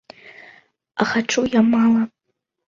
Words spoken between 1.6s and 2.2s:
мала.